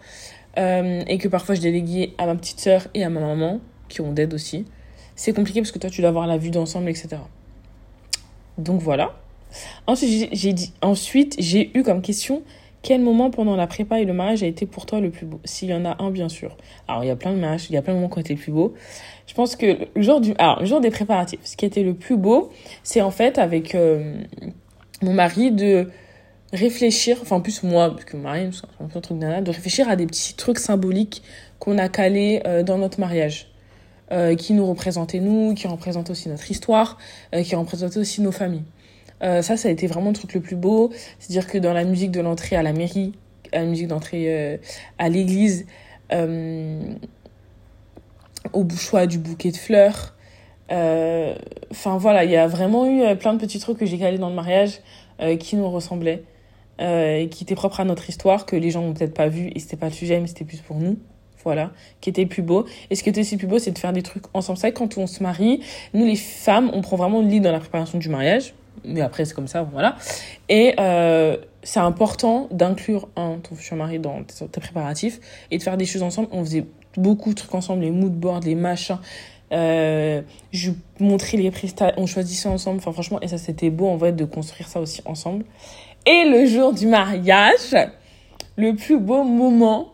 et 0.57 1.19
que 1.19 1.29
parfois 1.29 1.55
je 1.55 1.61
déléguais 1.61 2.13
à 2.19 2.27
ma 2.27 2.35
petite 2.35 2.61
sœur 2.61 2.87
et 2.95 3.05
à 3.05 3.09
ma 3.11 3.21
maman, 3.21 3.61
qui 3.89 4.01
ont 4.01 4.13
d'aide 4.13 4.35
aussi. 4.35 4.67
C'est 5.17 5.33
compliqué 5.33 5.61
parce 5.61 5.73
que 5.73 5.79
toi, 5.79 5.91
tu 5.91 6.01
dois 6.01 6.09
avoir 6.09 6.27
la 6.27 6.39
vue 6.39 6.51
d'ensemble, 6.51 6.89
etc. 6.89 7.19
Donc 8.63 8.81
voilà. 8.81 9.15
Ensuite, 9.87 10.31
j'ai 10.33 10.53
dit, 10.53 10.73
ensuite, 10.81 11.37
j'ai 11.39 11.71
eu 11.77 11.83
comme 11.83 12.01
question 12.01 12.43
quel 12.83 13.01
moment 13.01 13.31
pendant 13.31 13.55
la 13.55 13.69
prépa 13.69 14.01
et 14.01 14.05
le 14.05 14.13
mariage 14.13 14.43
a 14.43 14.47
été 14.47 14.67
pour 14.67 14.87
toi 14.87 15.01
le 15.01 15.11
plus 15.11 15.25
beau? 15.25 15.41
S'il 15.45 15.69
y 15.69 15.75
en 15.75 15.85
a 15.85 16.03
un, 16.03 16.11
bien 16.11 16.29
sûr. 16.29 16.57
Alors, 16.89 17.05
il 17.05 17.07
y 17.07 17.11
a 17.11 17.17
plein 17.17 17.33
de 17.33 17.39
mariages, 17.39 17.67
il 17.71 17.75
y 17.75 17.77
a 17.77 17.83
plein 17.83 17.95
de 17.95 17.99
moments 17.99 18.09
qui 18.09 18.19
ont 18.19 18.23
été 18.23 18.35
le 18.35 18.41
plus 18.41 18.53
beaux. 18.53 18.75
Je 19.27 19.35
pense 19.35 19.55
que 19.55 19.87
le 19.95 20.03
jour, 20.03 20.21
du, 20.21 20.35
alors, 20.39 20.61
le 20.61 20.67
jour 20.67 20.81
des 20.81 20.91
préparatifs, 20.91 21.41
ce 21.45 21.57
qui 21.57 21.65
été 21.65 21.85
le 21.85 21.95
plus 21.95 22.17
beau, 22.17 22.51
c'est 22.83 23.01
en 23.01 23.13
fait 23.13 23.39
avec 23.39 23.77
euh, 23.77 24.17
mon 25.01 25.13
mari 25.13 25.53
de 25.53 25.91
réfléchir, 26.53 27.19
enfin 27.23 27.37
en 27.37 27.41
plus 27.41 27.63
moi, 27.63 27.91
parce 27.91 28.05
que 28.05 28.17
mon 28.17 28.25
mari, 28.25 28.51
c'est 28.53 28.97
un 28.97 29.01
truc 29.01 29.19
de 29.19 29.51
réfléchir 29.51 29.89
à 29.89 29.95
des 29.95 30.07
petits 30.07 30.35
trucs 30.35 30.59
symboliques 30.59 31.23
qu'on 31.61 31.79
a 31.79 31.89
calés 31.89 32.43
euh, 32.47 32.65
dans 32.65 32.79
notre 32.79 32.99
mariage. 32.99 33.52
Euh, 34.13 34.35
qui 34.35 34.53
nous 34.53 34.67
représentait 34.67 35.21
nous, 35.21 35.55
qui 35.55 35.67
représentait 35.67 36.11
aussi 36.11 36.29
notre 36.29 36.51
histoire, 36.51 36.99
euh, 37.35 37.43
qui 37.43 37.55
représentait 37.55 37.97
aussi 37.99 38.21
nos 38.21 38.33
familles. 38.33 38.65
Euh, 39.23 39.41
ça, 39.41 39.57
ça 39.57 39.69
a 39.69 39.71
été 39.71 39.87
vraiment 39.87 40.09
le 40.09 40.15
truc 40.15 40.35
le 40.35 40.41
plus 40.41 40.57
beau. 40.57 40.91
C'est-à-dire 41.19 41.47
que 41.51 41.57
dans 41.57 41.73
la 41.73 41.85
musique 41.85 42.11
de 42.11 42.21
l'entrée 42.21 42.57
à 42.57 42.63
la 42.63 42.75
mairie, 42.75 43.15
à 43.53 43.61
la 43.61 43.65
musique 43.65 43.87
d'entrée 43.89 44.61
à 44.99 45.09
l'église, 45.09 45.67
au 48.53 48.69
choix 48.77 49.07
du 49.07 49.19
bouquet 49.19 49.51
de 49.51 49.57
fleurs, 49.57 50.15
enfin 50.71 51.97
voilà, 51.99 52.25
il 52.25 52.31
y 52.31 52.37
a 52.37 52.47
vraiment 52.47 52.87
eu 52.87 53.17
plein 53.17 53.35
de 53.35 53.39
petits 53.39 53.61
trucs 53.61 53.79
que 53.79 53.87
j'ai 53.87 53.99
calés 53.99 54.19
dans 54.19 54.31
le 54.31 54.35
mariage 54.35 54.81
qui 55.39 55.57
nous 55.57 55.71
ressemblaient. 55.71 56.25
qui 56.79 57.45
étaient 57.45 57.55
propres 57.55 57.81
à 57.81 57.85
notre 57.85 58.09
histoire, 58.09 58.47
que 58.47 58.57
les 58.57 58.71
gens 58.71 58.83
n'ont 58.83 58.95
peut-être 58.95 59.15
pas 59.15 59.29
vu, 59.29 59.51
et 59.55 59.59
c'était 59.61 59.77
pas 59.77 59.89
le 59.89 59.93
sujet, 59.93 60.19
mais 60.21 60.27
c'était 60.27 60.45
plus 60.45 60.61
pour 60.61 60.79
nous 60.79 60.97
voilà, 61.45 61.71
qui 62.01 62.11
était 62.11 62.27
plus 62.27 62.43
beau. 62.43 62.67
Et 62.91 62.95
ce 62.95 63.03
qui 63.03 63.09
était 63.09 63.21
aussi 63.21 63.37
plus 63.37 63.47
beau, 63.47 63.59
c'est 63.59 63.71
de 63.71 63.79
faire 63.79 63.93
des 63.93 64.03
trucs 64.03 64.25
ensemble. 64.35 64.59
C'est 64.59 64.73
quand 64.73 64.99
on 64.99 65.07
se 65.07 65.23
marie, 65.23 65.61
nous 65.95 66.05
les 66.05 66.17
femmes, 66.17 66.71
on 66.73 66.81
prend 66.81 66.97
vraiment 66.97 67.21
le 67.21 67.29
lit 67.29 67.41
dans 67.41 67.53
la 67.53 67.61
préparation 67.61 67.99
du 67.99 68.09
mariage. 68.09 68.55
Mais 68.85 69.01
après, 69.01 69.25
c'est 69.25 69.35
comme 69.35 69.49
ça, 69.49 69.63
voilà. 69.63 69.97
Et 70.49 70.75
euh, 70.81 71.37
c'est 71.63 71.81
important 71.81 72.49
d'inclure 72.51 73.09
un 73.17 73.39
ton 73.39 73.55
futur 73.55 73.77
mari 73.77 73.99
dans 73.99 74.23
tes, 74.25 74.61
préparatifs 74.61 75.21
et 75.51 75.59
de 75.59 75.63
faire 75.63 75.77
des 75.77 75.85
choses 75.85 76.03
ensemble. 76.03 76.29
On 76.33 76.45
faisait 76.45 76.67
beaucoup 76.97 77.31
de 77.31 77.37
trucs 77.37 77.55
ensemble, 77.55 77.83
les 77.83 77.91
mood 77.91 78.13
boards, 78.13 78.41
les 78.41 78.55
machins. 78.55 78.99
Euh, 79.53 80.23
je 80.51 80.73
montrais 80.99 81.37
les 81.37 81.51
prestats, 81.51 81.93
on 81.97 82.07
choisissait 82.07 82.49
ensemble. 82.49 82.79
Enfin, 82.79 82.93
franchement, 82.93 83.21
et 83.21 83.29
ça, 83.29 83.39
c'était 83.39 83.71
beau 83.71 83.87
en 83.87 83.97
vrai 83.97 84.13
de 84.13 84.25
construire 84.25 84.69
ça 84.69 84.81
aussi 84.81 85.03
ensemble. 85.05 85.45
Et 86.07 86.25
le 86.25 86.47
jour 86.47 86.73
du 86.73 86.87
mariage, 86.87 87.77
le 88.57 88.75
plus 88.75 88.99
beau 88.99 89.23
moment, 89.23 89.92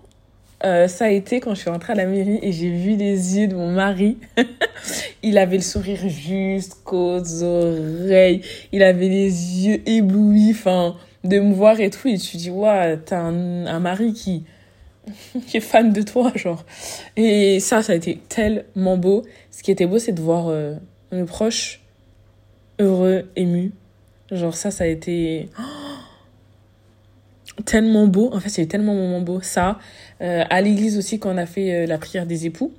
euh, 0.64 0.88
ça 0.88 1.04
a 1.04 1.10
été 1.10 1.38
quand 1.38 1.54
je 1.54 1.60
suis 1.60 1.70
rentrée 1.70 1.92
à 1.92 1.96
la 1.96 2.06
mairie 2.06 2.40
et 2.42 2.50
j'ai 2.50 2.70
vu 2.70 2.96
les 2.96 3.38
yeux 3.38 3.46
de 3.46 3.54
mon 3.54 3.70
mari. 3.70 4.18
il 5.22 5.38
avait 5.38 5.56
le 5.56 5.62
sourire 5.62 6.08
jusqu'aux 6.08 7.42
oreilles. 7.42 8.42
Il 8.72 8.82
avait 8.82 9.08
les 9.08 9.66
yeux 9.66 9.88
éblouis, 9.88 10.50
enfin, 10.50 10.96
de 11.22 11.38
me 11.38 11.54
voir 11.54 11.78
et 11.78 11.90
tout. 11.90 12.08
Et 12.08 12.18
tu 12.18 12.36
dis, 12.36 12.50
ouais, 12.50 12.98
t'as 12.98 13.20
un, 13.20 13.78
mari 13.78 14.12
qui, 14.12 14.44
qui 15.46 15.58
est 15.58 15.60
fan 15.60 15.92
de 15.92 16.02
toi, 16.02 16.32
genre. 16.34 16.64
Et 17.16 17.60
ça, 17.60 17.82
ça 17.82 17.92
a 17.92 17.96
été 17.96 18.18
tellement 18.28 18.96
beau. 18.96 19.22
Ce 19.52 19.62
qui 19.62 19.70
était 19.70 19.86
beau, 19.86 20.00
c'est 20.00 20.12
de 20.12 20.20
voir 20.20 20.48
euh, 20.48 20.74
mes 21.12 21.24
proches 21.24 21.80
heureux, 22.80 23.30
émus. 23.36 23.72
Genre, 24.32 24.54
ça, 24.54 24.72
ça 24.72 24.84
a 24.84 24.86
été 24.88 25.50
tellement 27.64 28.06
beau. 28.06 28.30
En 28.32 28.40
fait, 28.40 28.48
c'est 28.48 28.66
tellement 28.66 28.94
moment 28.94 29.20
beau. 29.20 29.40
Ça, 29.40 29.78
euh, 30.20 30.44
à 30.48 30.60
l'église 30.60 30.98
aussi, 30.98 31.18
quand 31.18 31.34
on 31.34 31.38
a 31.38 31.46
fait 31.46 31.72
euh, 31.72 31.86
la 31.86 31.98
prière 31.98 32.26
des 32.26 32.46
époux, 32.46 32.72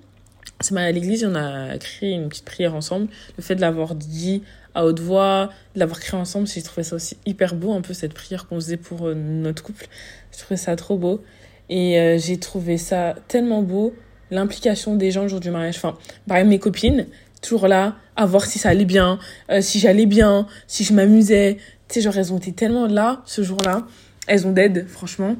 c'est 0.62 0.76
à 0.78 0.92
l'église, 0.92 1.26
on 1.26 1.36
a 1.36 1.78
créé 1.78 2.12
une 2.12 2.30
petite 2.30 2.46
prière 2.46 2.76
ensemble. 2.76 3.08
Le 3.38 3.44
fait 3.44 3.56
de 3.56 3.62
l'avoir 3.62 3.96
dit 3.96 4.44
à 4.76 4.86
haute 4.86 5.00
voix, 5.00 5.50
de 5.76 5.80
l'avoir 5.80 6.00
créé 6.00 6.20
ensemble, 6.20 6.48
j'ai 6.48 6.62
trouvé 6.62 6.84
ça 6.84 6.96
aussi 6.96 7.18
hyper 7.26 7.56
beau, 7.56 7.74
un 7.74 7.82
peu 7.82 7.94
cette 7.94 8.14
prière 8.14 8.48
qu'on 8.48 8.56
faisait 8.56 8.78
pour 8.78 9.08
euh, 9.08 9.14
notre 9.16 9.64
couple. 9.64 9.88
J'ai 10.32 10.40
trouvé 10.40 10.58
ça 10.58 10.76
trop 10.76 10.98
beau. 10.98 11.24
Et 11.72 12.18
j'ai 12.18 12.40
trouvé 12.40 12.80
ça 12.80 13.14
tellement 13.28 13.62
beau, 13.62 13.94
l'implication 14.32 14.96
des 14.96 15.12
gens 15.12 15.22
le 15.22 15.28
jour 15.28 15.40
du 15.40 15.52
mariage. 15.52 15.76
Enfin, 15.78 15.96
par 16.28 16.44
mes 16.44 16.58
copines, 16.58 17.06
toujours 17.44 17.68
là, 17.68 17.96
à 18.16 18.26
voir 18.26 18.46
si 18.46 18.58
ça 18.58 18.70
allait 18.70 18.86
bien, 18.86 19.20
si 19.62 19.78
j'allais 19.78 20.08
bien, 20.08 20.48
si 20.66 20.84
je 20.84 20.94
m'amusais. 20.96 21.58
Tu 21.88 21.94
sais, 21.94 22.02
genre, 22.02 22.18
elles 22.18 22.34
ont 22.34 22.40
été 22.40 22.54
tellement 22.54 22.88
là, 22.88 23.22
ce 23.28 23.44
jour-là. 23.44 23.86
Elles 24.30 24.46
ont 24.46 24.52
d'aide, 24.52 24.88
franchement. 24.88 25.36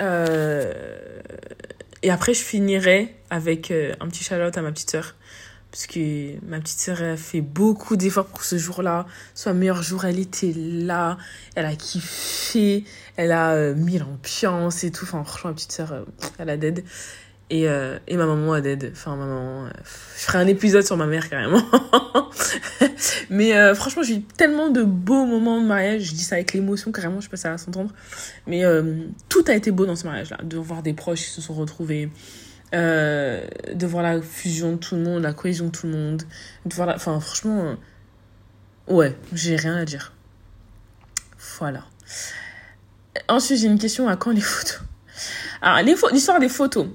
Euh, 0.00 0.72
et 2.02 2.10
après, 2.10 2.32
je 2.32 2.42
finirai 2.42 3.14
avec 3.28 3.70
euh, 3.70 3.92
un 4.00 4.08
petit 4.08 4.24
shout 4.24 4.32
à 4.32 4.62
ma 4.62 4.72
petite 4.72 4.90
sœur. 4.90 5.16
parce 5.70 5.86
que 5.86 6.42
ma 6.46 6.60
petite 6.60 6.78
sœur 6.78 7.02
a 7.02 7.18
fait 7.18 7.42
beaucoup 7.42 7.96
d'efforts 7.98 8.24
pour 8.24 8.42
ce 8.42 8.56
jour-là. 8.56 9.04
Son 9.34 9.52
meilleur 9.52 9.82
jour, 9.82 10.06
elle 10.06 10.18
était 10.18 10.54
là, 10.56 11.18
elle 11.54 11.66
a 11.66 11.76
kiffé, 11.76 12.84
elle 13.16 13.32
a 13.32 13.50
euh, 13.50 13.74
mis 13.74 13.98
l'ambiance 13.98 14.82
et 14.82 14.90
tout. 14.90 15.04
Enfin, 15.04 15.22
franchement, 15.22 15.50
ma 15.50 15.54
petite 15.54 15.72
sœur, 15.72 16.06
elle 16.38 16.48
a 16.48 16.56
dead. 16.56 16.82
Et, 17.50 17.68
euh, 17.68 17.98
et 18.06 18.16
ma 18.16 18.26
maman 18.26 18.52
a 18.52 18.60
dead. 18.60 18.90
Enfin, 18.92 19.16
maman, 19.16 19.68
je 20.16 20.22
ferai 20.22 20.38
un 20.38 20.46
épisode 20.46 20.84
sur 20.84 20.96
ma 20.96 21.06
mère 21.06 21.28
carrément. 21.28 21.62
Mais 23.30 23.74
franchement, 23.74 24.02
j'ai 24.02 24.16
eu 24.16 24.22
tellement 24.22 24.70
de 24.70 24.82
beaux 24.82 25.24
moments 25.26 25.60
de 25.60 25.66
mariage. 25.66 26.02
Je 26.02 26.14
dis 26.14 26.22
ça 26.22 26.36
avec 26.36 26.52
l'émotion 26.52 26.92
carrément, 26.92 27.20
je 27.20 27.24
sais 27.24 27.30
pas 27.30 27.36
si 27.36 27.42
ça 27.42 27.50
va 27.50 27.58
s'entendre. 27.58 27.90
Mais 28.46 28.62
tout 29.28 29.44
a 29.48 29.54
été 29.54 29.70
beau 29.70 29.84
dans 29.84 29.96
ce 29.96 30.04
mariage-là. 30.06 30.38
De 30.44 30.56
voir 30.58 30.82
des 30.82 30.92
proches 30.92 31.20
qui 31.20 31.30
se 31.30 31.40
sont 31.40 31.54
retrouvés 31.54 32.08
euh, 32.72 33.44
de 33.74 33.84
voir 33.84 34.04
la 34.04 34.22
fusion 34.22 34.72
de 34.72 34.76
tout 34.76 34.94
le 34.94 35.02
monde, 35.02 35.22
la 35.22 35.32
cohésion 35.32 35.66
de 35.66 35.70
tout 35.72 35.86
le 35.86 35.92
monde, 35.92 36.22
de 36.64 36.74
voir 36.74 36.88
Enfin, 36.94 37.18
franchement, 37.18 37.76
euh, 38.88 38.94
ouais, 38.94 39.16
j'ai 39.32 39.56
rien 39.56 39.76
à 39.76 39.84
dire. 39.84 40.12
Voilà. 41.58 41.84
Ensuite, 43.28 43.58
j'ai 43.58 43.66
une 43.66 43.78
question 43.78 44.06
à 44.08 44.16
quand 44.16 44.30
les 44.30 44.40
photos? 44.40 44.80
Alors, 45.62 45.96
l'histoire 46.12 46.38
des 46.38 46.48
photos. 46.48 46.86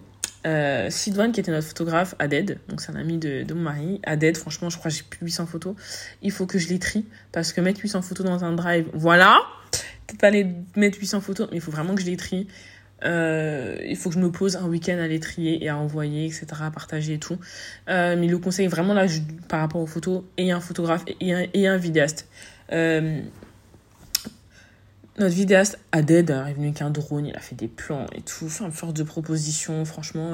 Euh, 0.46 0.90
Sidouane, 0.90 1.32
qui 1.32 1.40
était 1.40 1.52
notre 1.52 1.68
photographe, 1.68 2.16
Aded, 2.20 2.60
donc 2.70 2.82
c'est 2.82 2.92
un 2.92 2.96
ami 2.96 3.18
de, 3.18 3.52
mon 3.54 3.62
mari, 3.62 4.00
Aded, 4.04 4.38
franchement, 4.38 4.70
je 4.70 4.78
crois 4.78 4.92
que 4.92 4.98
j'ai 4.98 5.04
plus 5.04 5.20
de 5.20 5.26
800 5.26 5.48
photos. 5.48 5.76
Il 6.22 6.32
faut 6.32 6.46
que 6.46 6.60
je 6.60 6.70
les 6.70 6.80
trie, 6.80 7.06
parce 7.32 7.54
que 7.54 7.62
mettre 7.62 7.82
800 7.82 8.02
photos 8.02 8.26
dans 8.26 8.44
un 8.44 8.54
drive, 8.54 8.86
voilà, 8.94 9.40
peut-être 9.72 10.20
pas 10.20 10.30
les 10.30 10.48
mettre 10.76 11.00
800 11.00 11.22
photos, 11.22 11.48
mais 11.52 11.58
il 11.58 11.62
faut 11.62 11.72
vraiment 11.72 11.96
que 11.96 12.02
je 12.02 12.06
les 12.06 12.18
trie. 12.18 12.48
Euh, 13.04 13.78
il 13.86 13.96
faut 13.98 14.10
que 14.10 14.16
je 14.16 14.20
me 14.20 14.32
pose 14.32 14.56
un 14.56 14.68
week-end 14.68 14.98
à 14.98 15.08
les 15.08 15.20
trier 15.20 15.64
et 15.64 15.70
à 15.70 15.78
envoyer, 15.78 16.26
etc., 16.26 16.48
à 16.62 16.72
partager 16.72 17.14
et 17.14 17.20
tout. 17.20 17.38
Euh, 17.90 18.16
mais 18.18 18.28
le 18.28 18.38
conseil 18.38 18.68
vraiment 18.68 18.94
là, 18.94 19.06
par 19.48 19.60
rapport 19.60 19.82
aux 19.82 19.88
photos, 19.88 20.24
et 20.38 20.52
un 20.52 20.62
photographe 20.62 21.04
et 21.20 21.34
un, 21.34 21.46
et 21.54 21.68
un 21.68 21.78
vidéaste. 21.78 22.28
Euh, 22.72 23.22
notre 25.18 25.36
vidéaste 25.36 25.80
Aded 25.92 26.30
est 26.30 26.54
venu 26.54 26.68
avec 26.68 26.82
un 26.82 26.90
drone, 26.90 27.26
il 27.26 27.36
a 27.36 27.40
fait 27.40 27.56
des 27.56 27.68
plans 27.68 28.06
et 28.14 28.22
tout, 28.22 28.46
enfin, 28.46 28.70
force 28.72 28.94
de 28.94 29.04
proposition. 29.04 29.86
Franchement, 29.86 30.34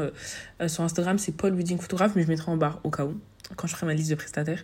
euh, 0.62 0.68
sur 0.68 0.84
Instagram, 0.84 1.18
c'est 1.20 1.32
Paul 1.32 1.54
Wedding 1.54 1.80
Photographe, 1.80 2.14
mais 2.16 2.24
je 2.24 2.28
mettrai 2.28 2.52
en 2.52 2.58
barre 2.58 2.80
au 2.84 2.90
cas 2.90 3.06
où, 3.06 3.20
quand 3.56 3.68
je 3.68 3.76
ferai 3.76 3.86
ma 3.86 3.94
liste 3.94 4.10
de 4.10 4.16
prestataires. 4.16 4.64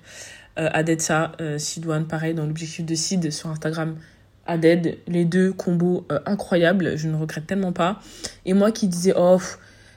Aded, 0.56 1.02
ça, 1.02 1.34
Sidouane, 1.60 2.08
pareil, 2.08 2.34
dans 2.34 2.48
l'objectif 2.48 2.84
de 2.84 2.96
Sid 2.96 3.32
sur 3.32 3.50
Instagram, 3.50 3.96
Aded, 4.48 4.98
les 5.08 5.26
deux 5.26 5.54
combos 5.54 6.06
euh, 6.12 6.20
incroyables, 6.26 6.98
je 6.98 7.08
ne 7.08 7.16
regrette 7.16 7.46
tellement 7.46 7.74
pas. 7.74 8.00
Et 8.46 8.54
moi 8.54 8.72
qui 8.72 8.88
disais, 8.88 9.14
oh, 9.16 9.40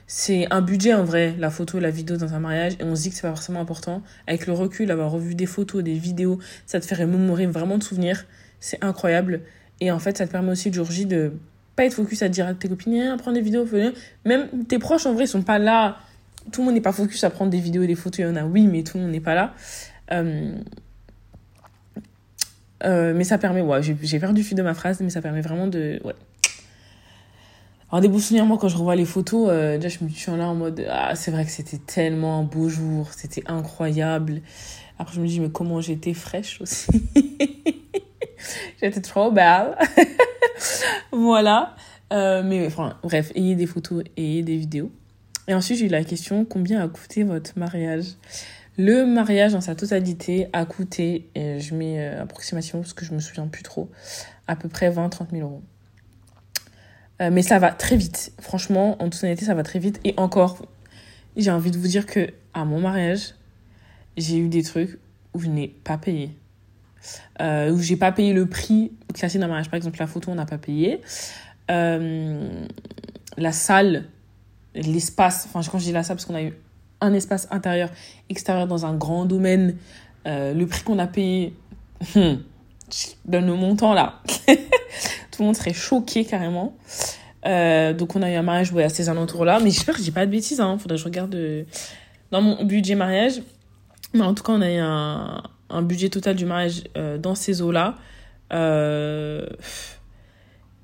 c'est 0.07 0.51
un 0.51 0.61
budget 0.61 0.93
en 0.93 1.03
vrai, 1.03 1.35
la 1.39 1.49
photo 1.49 1.77
et 1.77 1.81
la 1.81 1.89
vidéo 1.89 2.17
dans 2.17 2.33
un 2.33 2.39
mariage, 2.39 2.73
et 2.79 2.83
on 2.83 2.95
se 2.95 3.03
dit 3.03 3.09
que 3.09 3.15
c'est 3.15 3.21
pas 3.21 3.29
forcément 3.29 3.61
important. 3.61 4.03
Avec 4.27 4.45
le 4.45 4.53
recul, 4.53 4.91
avoir 4.91 5.11
revu 5.11 5.35
des 5.35 5.45
photos, 5.45 5.83
des 5.83 5.93
vidéos, 5.93 6.39
ça 6.65 6.79
te 6.79 6.85
fait 6.85 6.95
remémorer 6.95 7.47
vraiment 7.47 7.77
de 7.77 7.83
souvenirs. 7.83 8.25
C'est 8.59 8.83
incroyable. 8.83 9.41
Et 9.81 9.91
en 9.91 9.99
fait, 9.99 10.17
ça 10.17 10.27
te 10.27 10.31
permet 10.31 10.51
aussi 10.51 10.69
le 10.69 10.75
jour 10.75 10.89
J 10.89 11.05
de 11.07 11.33
pas 11.75 11.85
être 11.85 11.95
focus 11.95 12.21
à 12.21 12.29
dire 12.29 12.45
à 12.45 12.53
tes 12.53 12.69
copines, 12.69 13.01
à 13.01 13.17
prendre 13.17 13.35
des 13.35 13.41
vidéos. 13.41 13.65
Même 14.25 14.47
tes 14.67 14.77
proches 14.77 15.07
en 15.07 15.13
vrai, 15.13 15.25
ils 15.25 15.27
sont 15.27 15.41
pas 15.41 15.57
là. 15.57 15.97
Tout 16.51 16.61
le 16.61 16.65
monde 16.67 16.75
n'est 16.75 16.81
pas 16.81 16.91
focus 16.91 17.23
à 17.23 17.29
prendre 17.31 17.51
des 17.51 17.59
vidéos 17.59 17.81
et 17.81 17.87
des 17.87 17.95
photos. 17.95 18.19
Il 18.19 18.25
y 18.27 18.31
en 18.31 18.35
a, 18.35 18.43
oui, 18.43 18.67
mais 18.67 18.83
tout 18.83 18.97
le 18.97 19.03
monde 19.03 19.11
n'est 19.11 19.19
pas 19.19 19.35
là. 19.35 19.53
Euh, 20.11 20.53
euh, 22.83 23.13
mais 23.15 23.23
ça 23.23 23.37
permet, 23.37 23.61
ouais, 23.61 23.81
j'ai 23.81 24.19
perdu 24.19 24.41
le 24.41 24.47
fil 24.47 24.57
de 24.57 24.63
ma 24.63 24.73
phrase, 24.73 25.01
mais 25.01 25.09
ça 25.09 25.21
permet 25.21 25.41
vraiment 25.41 25.67
de. 25.67 25.99
Ouais. 26.03 26.15
Alors, 27.89 28.01
des 28.01 28.07
beaux 28.07 28.19
souvenirs, 28.19 28.45
moi, 28.45 28.57
quand 28.59 28.69
je 28.69 28.77
revois 28.77 28.95
les 28.95 29.05
photos, 29.05 29.49
euh, 29.49 29.77
déjà, 29.77 29.97
je 29.99 30.03
me 30.05 30.09
suis 30.09 30.31
là 30.31 30.47
en 30.47 30.55
mode 30.55 30.85
Ah, 30.89 31.15
c'est 31.15 31.31
vrai 31.31 31.45
que 31.45 31.51
c'était 31.51 31.77
tellement 31.77 32.39
un 32.39 32.43
beau 32.43 32.69
jour, 32.69 33.09
c'était 33.13 33.43
incroyable. 33.47 34.41
Après, 34.99 35.15
je 35.15 35.21
me 35.21 35.27
dis, 35.27 35.39
mais 35.39 35.49
comment 35.49 35.81
j'étais 35.81 36.13
fraîche 36.13 36.61
aussi. 36.61 36.87
j'étais 38.81 39.01
trop 39.01 39.31
belle. 39.31 39.77
voilà. 41.11 41.75
Euh, 42.11 42.43
mais 42.43 42.65
enfin, 42.67 42.97
bref, 43.03 43.31
ayez 43.35 43.55
des 43.55 43.65
photos, 43.65 44.03
ayez 44.17 44.43
des 44.43 44.57
vidéos. 44.57 44.91
Et 45.47 45.53
ensuite, 45.53 45.79
j'ai 45.79 45.85
eu 45.85 45.89
la 45.89 46.03
question 46.03 46.45
combien 46.45 46.83
a 46.83 46.87
coûté 46.87 47.23
votre 47.23 47.57
mariage? 47.57 48.05
Le 48.77 49.05
mariage 49.05 49.53
dans 49.53 49.61
sa 49.61 49.75
totalité 49.75 50.47
a 50.53 50.65
coûté, 50.65 51.29
et 51.35 51.59
je 51.59 51.75
mets 51.75 51.99
euh, 51.99 52.23
approximation 52.23 52.79
parce 52.79 52.93
que 52.93 53.05
je 53.05 53.13
me 53.13 53.19
souviens 53.19 53.47
plus 53.47 53.63
trop, 53.63 53.89
à 54.47 54.55
peu 54.55 54.69
près 54.69 54.89
20-30 54.89 55.31
000 55.31 55.47
euros. 55.47 55.61
Euh, 57.21 57.29
mais 57.31 57.41
ça 57.41 57.59
va 57.59 57.71
très 57.71 57.97
vite. 57.97 58.33
Franchement, 58.39 59.01
en 59.01 59.09
toute 59.09 59.23
honnêteté, 59.23 59.45
ça 59.45 59.53
va 59.53 59.63
très 59.63 59.79
vite. 59.79 59.99
Et 60.03 60.13
encore, 60.17 60.65
j'ai 61.35 61.51
envie 61.51 61.71
de 61.71 61.77
vous 61.77 61.87
dire 61.87 62.05
que 62.05 62.29
à 62.53 62.65
mon 62.65 62.79
mariage, 62.79 63.35
j'ai 64.17 64.37
eu 64.37 64.47
des 64.47 64.63
trucs 64.63 64.99
où 65.33 65.39
je 65.39 65.47
n'ai 65.47 65.67
pas 65.67 65.97
payé. 65.97 66.31
Euh, 67.39 67.71
où 67.71 67.79
j'ai 67.79 67.95
pas 67.95 68.11
payé 68.11 68.33
le 68.33 68.45
prix 68.45 68.91
classique 69.13 69.39
d'un 69.39 69.47
mariage. 69.47 69.69
Par 69.69 69.77
exemple, 69.77 69.99
la 69.99 70.07
photo, 70.07 70.31
on 70.31 70.35
n'a 70.35 70.45
pas 70.45 70.57
payé. 70.57 71.01
Euh, 71.69 72.65
la 73.37 73.51
salle, 73.51 74.05
l'espace, 74.75 75.47
enfin, 75.47 75.67
quand 75.69 75.79
je 75.79 75.85
dis 75.85 75.91
la 75.91 76.03
salle, 76.03 76.17
parce 76.17 76.25
qu'on 76.25 76.35
a 76.35 76.43
eu 76.43 76.53
un 76.99 77.13
espace 77.13 77.47
intérieur, 77.51 77.89
extérieur 78.29 78.67
dans 78.67 78.85
un 78.85 78.93
grand 78.95 79.25
domaine, 79.25 79.75
euh, 80.27 80.53
le 80.53 80.67
prix 80.67 80.83
qu'on 80.83 80.99
a 80.99 81.07
payé, 81.07 81.55
hmm, 82.15 82.35
donne 83.25 83.45
le 83.47 83.55
montant 83.55 83.93
là, 83.93 84.21
tout 85.31 85.41
le 85.41 85.45
monde 85.45 85.55
serait 85.55 85.73
choqué 85.73 86.25
carrément. 86.25 86.75
Donc 87.43 88.15
on 88.15 88.21
a 88.21 88.29
eu 88.29 88.35
un 88.35 88.43
mariage 88.43 88.75
à 88.75 88.89
ces 88.89 89.09
alentours-là, 89.09 89.59
mais 89.61 89.71
j'espère 89.71 89.95
que 89.95 90.01
je 90.01 90.05
dis 90.05 90.11
pas 90.11 90.27
de 90.27 90.31
bêtises, 90.31 90.59
hein, 90.59 90.77
faudrait 90.77 90.97
que 90.97 90.99
je 90.99 91.05
regarde 91.05 91.35
dans 92.29 92.41
mon 92.41 92.63
budget 92.63 92.93
mariage. 92.93 93.41
Mais 94.13 94.21
en 94.21 94.33
tout 94.33 94.43
cas, 94.43 94.53
on 94.53 94.61
a 94.61 94.69
eu 94.69 94.77
un, 94.77 95.41
un 95.71 95.81
budget 95.81 96.09
total 96.09 96.35
du 96.35 96.45
mariage 96.45 96.83
dans 97.19 97.35
ces 97.35 97.61
eaux-là. 97.61 97.95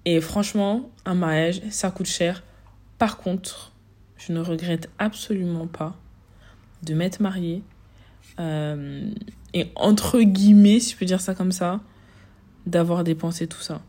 et 0.06 0.22
franchement, 0.22 0.89
un 1.06 1.15
mariage, 1.15 1.62
ça 1.70 1.91
coûte 1.91 2.08
cher. 2.08 2.44
Par 2.98 3.17
contre, 3.17 3.72
je 4.17 4.34
ne 4.34 4.39
regrette 4.39 4.89
absolument 5.00 5.67
pas 5.67 5.96
de 6.84 6.94
m'être 6.94 7.20
mariée. 7.20 7.63
Euh, 8.39 9.10
et 9.53 9.72
entre 9.75 10.22
guillemets, 10.22 10.79
si 10.79 10.94
je 10.94 10.98
peux 10.98 11.06
dire 11.06 11.22
ça 11.22 11.34
comme 11.34 11.51
ça, 11.51 11.79
d'avoir 12.65 13.03
dépensé 13.03 13.48
tout 13.48 13.62
ça. 13.62 13.82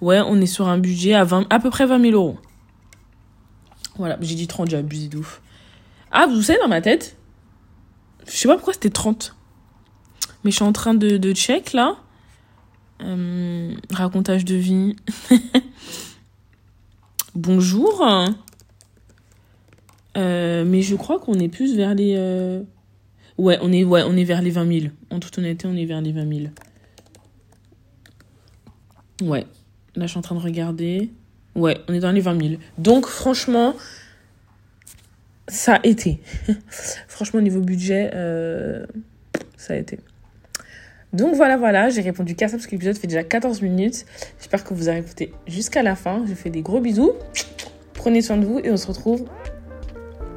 Ouais, 0.00 0.20
on 0.20 0.40
est 0.40 0.46
sur 0.46 0.68
un 0.68 0.78
budget 0.78 1.14
à, 1.14 1.24
20, 1.24 1.46
à 1.50 1.58
peu 1.58 1.70
près 1.70 1.86
20 1.86 2.00
000 2.00 2.14
euros. 2.14 2.38
Voilà, 3.96 4.18
j'ai 4.20 4.34
dit 4.34 4.46
30, 4.46 4.70
j'ai 4.70 4.76
abusé 4.76 5.08
de 5.08 5.18
ouf. 5.18 5.40
Ah, 6.10 6.26
vous 6.26 6.42
savez, 6.42 6.58
dans 6.58 6.68
ma 6.68 6.80
tête, 6.80 7.16
je 8.26 8.32
sais 8.32 8.48
pas 8.48 8.56
pourquoi 8.56 8.74
c'était 8.74 8.90
30. 8.90 9.36
Mais 10.44 10.50
je 10.50 10.56
suis 10.56 10.64
en 10.64 10.72
train 10.72 10.94
de, 10.94 11.32
check 11.32 11.72
là. 11.72 11.96
Euh, 13.02 13.74
racontage 13.90 14.44
de 14.44 14.54
vie. 14.54 14.94
Bonjour. 17.34 18.06
Euh, 20.16 20.64
mais 20.64 20.82
je 20.82 20.94
crois 20.94 21.18
qu'on 21.18 21.34
est 21.40 21.48
plus 21.48 21.74
vers 21.76 21.94
les. 21.94 22.14
Euh, 22.16 22.62
ouais, 23.38 23.58
on 23.62 23.72
est, 23.72 23.84
ouais, 23.84 24.02
on 24.06 24.16
est 24.16 24.24
vers 24.24 24.42
les 24.42 24.50
20 24.50 24.80
000. 24.80 24.92
En 25.10 25.18
toute 25.18 25.38
honnêteté, 25.38 25.66
on 25.66 25.76
est 25.76 25.86
vers 25.86 26.02
les 26.02 26.12
20 26.12 26.28
000. 26.28 26.50
Ouais. 29.22 29.46
Là, 29.96 30.06
je 30.06 30.10
suis 30.10 30.18
en 30.18 30.22
train 30.22 30.34
de 30.34 30.40
regarder. 30.40 31.10
Ouais, 31.54 31.80
on 31.88 31.94
est 31.94 32.00
dans 32.00 32.12
les 32.12 32.20
20 32.20 32.38
000. 32.38 32.60
Donc, 32.76 33.06
franchement, 33.06 33.74
ça 35.48 35.76
a 35.76 35.86
été. 35.86 36.20
franchement, 37.08 37.40
au 37.40 37.42
niveau 37.42 37.60
budget, 37.60 38.10
ça 39.56 39.72
a 39.72 39.76
été. 39.76 39.98
Donc 41.14 41.34
voilà, 41.34 41.56
voilà, 41.56 41.88
j'ai 41.90 42.02
répondu 42.02 42.34
qu'à 42.34 42.48
ça 42.48 42.56
parce 42.56 42.66
que 42.66 42.72
l'épisode 42.72 42.98
fait 42.98 43.06
déjà 43.06 43.22
14 43.22 43.62
minutes. 43.62 44.04
J'espère 44.38 44.64
que 44.64 44.74
vous 44.74 44.88
avez 44.88 44.98
écouté 44.98 45.32
jusqu'à 45.46 45.82
la 45.82 45.94
fin. 45.94 46.22
Je 46.24 46.30
vous 46.30 46.36
fais 46.36 46.50
des 46.50 46.60
gros 46.60 46.80
bisous. 46.80 47.12
Prenez 47.94 48.20
soin 48.20 48.36
de 48.36 48.44
vous 48.44 48.58
et 48.58 48.70
on 48.70 48.76
se 48.76 48.88
retrouve 48.88 49.24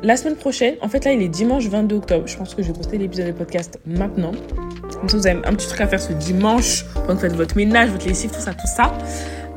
la 0.03 0.15
semaine 0.15 0.35
prochaine, 0.35 0.75
en 0.81 0.89
fait 0.89 1.03
là 1.05 1.11
il 1.11 1.21
est 1.23 1.27
dimanche 1.27 1.67
22 1.67 1.95
octobre. 1.95 2.27
Je 2.27 2.37
pense 2.37 2.53
que 2.53 2.61
je 2.61 2.67
vais 2.67 2.73
poster 2.73 2.99
l'épisode 2.99 3.27
de 3.27 3.31
podcast 3.31 3.79
maintenant. 3.87 4.31
Comme 4.99 5.09
ça 5.09 5.17
vous 5.17 5.27
avez 5.27 5.39
un 5.43 5.53
petit 5.55 5.67
truc 5.67 5.81
à 5.81 5.87
faire 5.87 5.99
ce 5.99 6.13
dimanche 6.13 6.85
vous 7.07 7.17
faites 7.17 7.33
votre 7.33 7.57
ménage, 7.57 7.89
votre 7.89 8.07
lessive, 8.07 8.29
tout 8.29 8.39
ça, 8.39 8.53
tout 8.53 8.67
ça. 8.67 8.95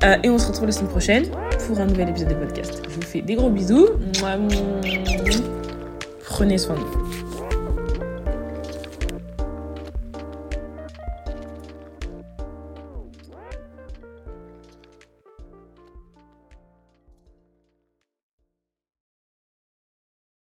Euh, 0.03 0.17
et 0.23 0.31
on 0.31 0.39
se 0.39 0.47
retrouve 0.49 0.67
la 0.67 0.73
semaine 0.73 0.89
prochaine 0.89 1.27
pour 1.67 1.79
un 1.79 1.87
nouvel 1.87 2.09
épisode 2.09 2.31
de 2.31 2.35
podcast. 2.35 2.83
Je 2.89 2.95
vous 2.95 3.03
fais 3.03 3.21
des 3.21 3.35
gros 3.35 3.51
bisous. 3.51 3.89
Prenez 6.25 6.57
soin 6.57 6.77
de 6.77 6.81
vous. 6.81 7.30